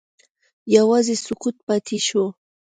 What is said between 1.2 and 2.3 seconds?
سکوت پاتې شو.